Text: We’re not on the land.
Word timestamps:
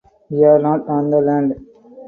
We’re 0.31 0.57
not 0.63 0.87
on 0.89 1.11
the 1.11 1.21
land. 1.21 1.59